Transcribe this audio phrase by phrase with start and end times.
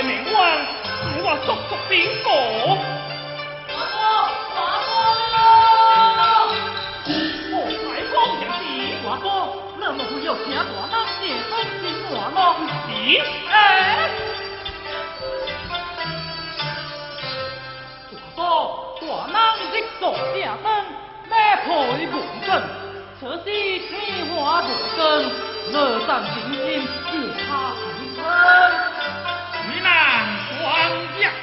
[0.00, 0.36] 又能搞来名望，
[0.96, 1.92] 使我足足禀
[2.24, 2.28] 告。
[9.04, 9.26] 华哥，
[9.78, 10.60] 那么会有听大
[10.92, 12.38] 人夜深心话咯？
[12.88, 13.20] 咦？
[13.50, 13.54] 哎？
[18.10, 20.02] 华哥，大人一座
[20.34, 20.66] 家灯，
[21.28, 21.32] 马
[21.64, 21.68] 配
[22.06, 22.12] 门
[22.46, 22.48] 根，
[23.18, 23.90] 此时天
[24.34, 25.00] 花不更，
[25.72, 27.12] 乐战平心，只
[27.44, 27.84] 怕平
[28.16, 28.89] 分。
[29.90, 30.88] 你难
[31.18, 31.40] 双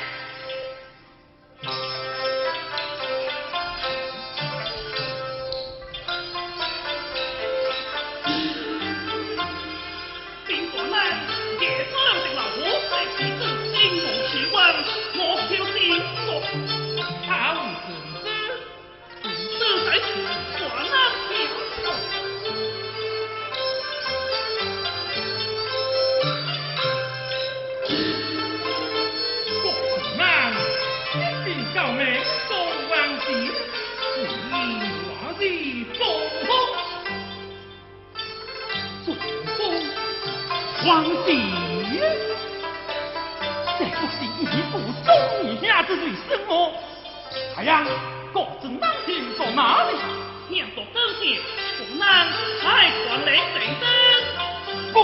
[47.67, 47.83] 太阳，
[48.33, 49.97] 各自南京到哪里？
[50.47, 51.37] 天国高兴，
[51.77, 52.07] 不能
[52.61, 53.85] 太官来等等。
[54.93, 54.95] 不，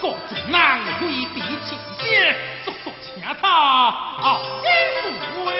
[0.00, 3.34] 各自南回避前线，速速请他
[4.22, 4.66] 后先
[5.44, 5.52] 回。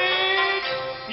[1.07, 1.13] 是。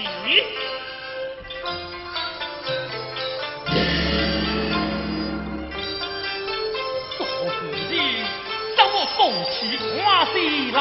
[9.17, 10.79] 送起花西来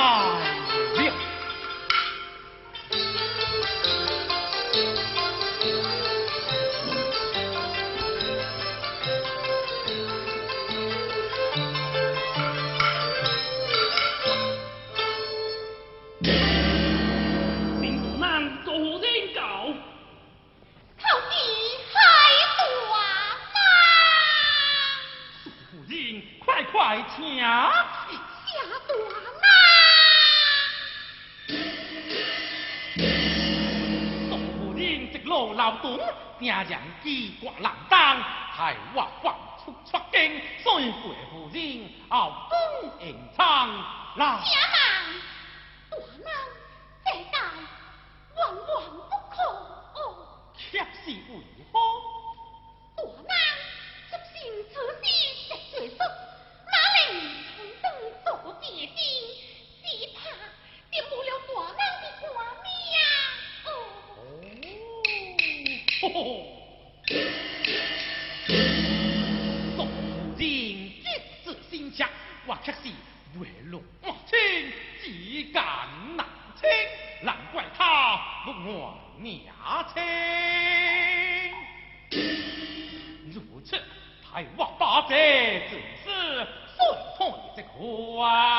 [25.89, 26.23] 听
[36.65, 39.35] 人机挂浪当，害我放
[39.65, 43.69] 出出京，所以贵夫人后宫迎唱
[44.17, 44.41] 来。
[44.43, 44.81] 家人，
[45.91, 46.27] 大人
[47.05, 47.39] 这代
[48.37, 49.35] 万万不可。
[50.57, 51.15] 却是为
[51.57, 51.62] 何？
[75.03, 75.65] 岂，敢
[76.17, 76.25] 难
[76.55, 76.69] 清，
[77.23, 79.35] 难怪他不我娘
[79.93, 80.01] 亲。
[83.33, 83.77] 如此，
[84.23, 86.47] 太王八贼正事
[86.77, 86.81] 顺
[87.19, 88.52] 退这官。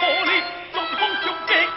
[0.00, 0.44] Của Liệt
[0.74, 1.68] Lục Không Chủ Kịch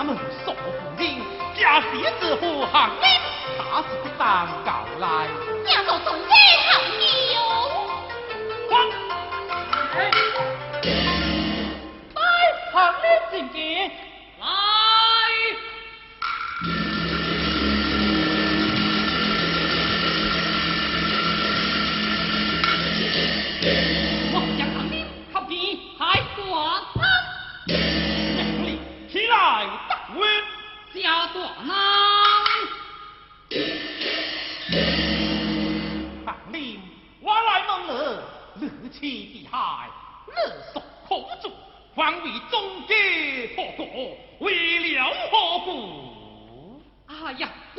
[0.00, 1.20] 他们说不定
[1.54, 3.20] 家别子和行列
[3.58, 5.28] 打死不当告来。
[5.70, 6.34] 要做出这
[6.72, 7.90] 场戏哟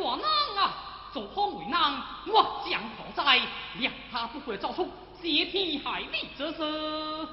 [0.01, 0.25] 大难
[0.57, 0.74] 啊！
[1.13, 3.39] 做方为难，我将何在？
[3.80, 4.89] 谅他不会做出
[5.21, 7.27] 挟天害理之事。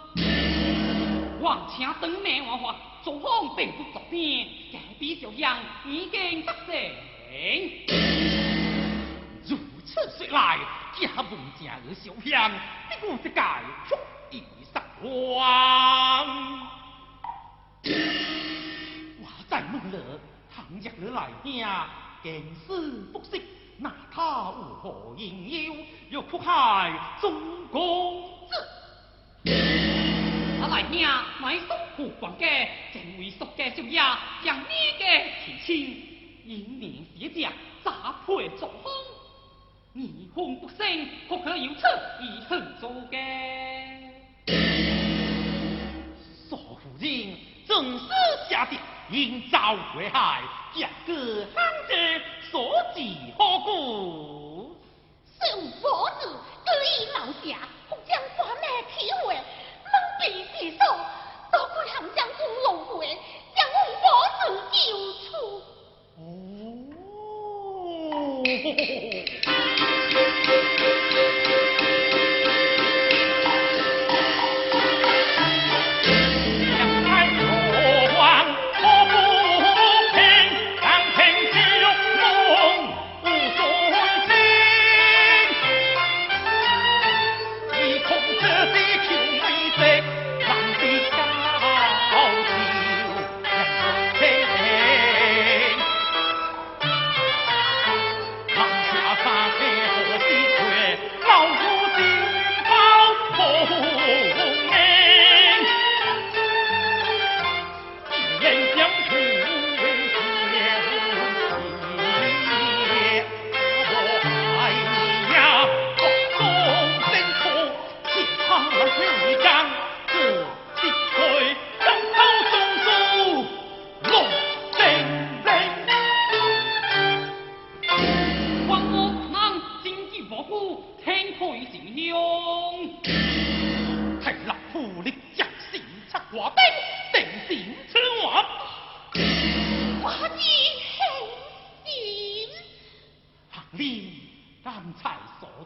[1.40, 5.56] 王请等命我话，做方并不作变，隔壁小样
[5.86, 6.74] 已经得胜。
[9.44, 9.56] 如
[9.86, 10.58] 此说来，
[11.00, 12.50] 家门家儿小香，
[12.90, 13.40] 必我这界
[13.88, 13.96] 足
[14.30, 14.42] 以
[14.74, 16.68] 上王。
[19.22, 20.20] 我在问了，
[20.54, 21.66] 倘若你来听，
[22.22, 22.32] 更
[22.66, 23.40] 是不识，
[23.78, 25.76] 那他有何应忧？
[26.10, 27.32] 又哭害中
[27.70, 28.54] 公子。
[30.60, 31.06] 阿来听，
[31.40, 31.66] 买叔
[31.96, 32.46] 父管家，
[32.92, 34.00] 正为叔家小爷，
[34.44, 34.64] 将你
[34.98, 36.06] 嘅提亲，
[36.44, 37.52] 因年写家，
[37.84, 38.92] 杂配作风，
[39.92, 41.86] 你婚不生，可可有此
[42.20, 43.16] 以恨做嘅？
[46.50, 47.36] 傻 夫人
[47.66, 48.06] 正是
[48.48, 48.76] 下的
[49.10, 50.42] 应遭祸害，
[50.74, 51.56] 价格行
[51.88, 51.94] 者
[52.50, 53.00] 所致
[53.38, 54.76] 何故？
[55.38, 56.28] 虽无佛子，
[56.64, 59.34] 故意闹下，或将大命体会，
[59.84, 59.90] 蒙
[60.20, 60.22] 蔽
[60.58, 60.82] 世所，
[61.50, 63.16] 多亏行将军龙会，
[63.56, 64.06] 将我佛
[64.44, 64.76] 子救
[65.24, 65.26] 出。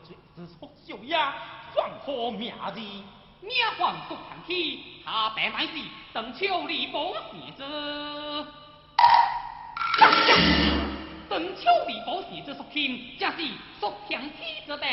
[0.04, 1.35] 罪之错小呀，
[1.75, 2.80] 放火命字。
[3.40, 5.73] 命还独行起，他白乃是
[6.12, 7.64] 邓秋礼保写之。
[11.28, 13.38] 邓秋礼保写之属天，正是
[13.80, 14.87] 属强起之德。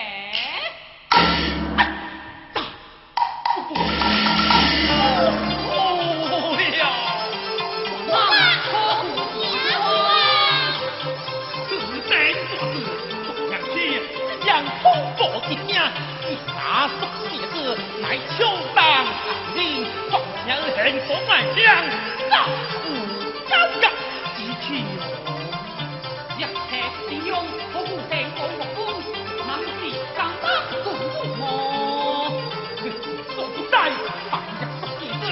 [33.80, 33.88] 所不在，
[34.30, 35.24] 白日所见之，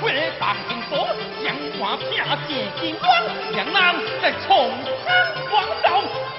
[0.00, 0.04] 会
[0.38, 0.90] 当幸福，
[1.42, 1.44] 将
[1.78, 2.06] 我拼
[2.46, 3.04] 借金光，
[3.52, 3.76] 让人
[4.22, 4.48] 在重
[5.04, 5.06] 山
[5.50, 5.86] 广道，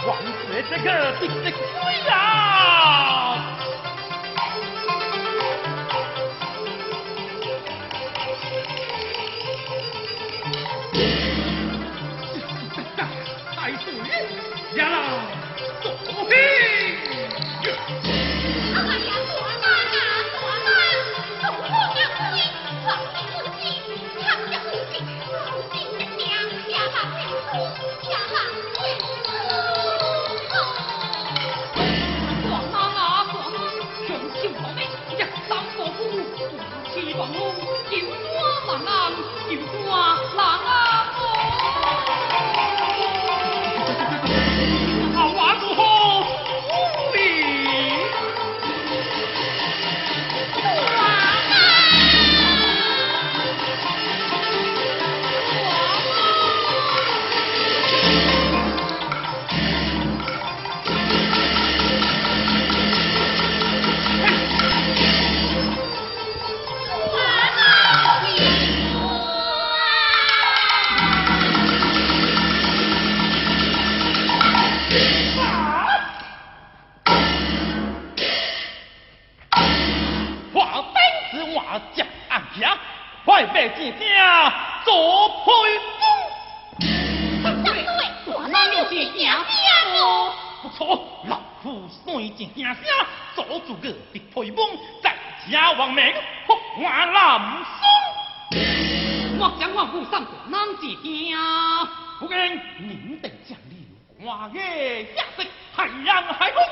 [0.08, 0.10] 王
[0.46, 0.88] 学这个
[1.20, 1.58] 直直归
[2.08, 2.12] 了。
[10.94, 11.37] 太
[81.54, 82.78] 我接暗侠，
[83.24, 84.08] 快被见听
[84.84, 85.46] 做配
[86.00, 86.02] 风。
[90.64, 92.76] 不错，老夫算一惊声，
[93.36, 95.16] 做主个的配蒙，在
[95.50, 96.14] 家亡命，
[96.46, 98.58] 福安南松。
[99.38, 101.38] 莫将万夫上大难之听，
[102.20, 102.50] 不然
[102.80, 103.88] 您得将领
[104.26, 106.64] 跨越下世，海洋海风。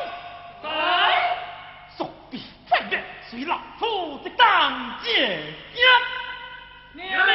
[3.36, 5.86] 随老夫的当见呀！
[6.94, 7.34] 娘嘞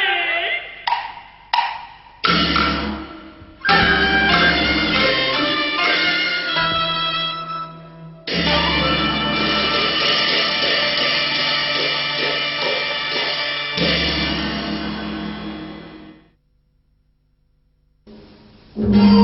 [18.75, 19.19] ！thank you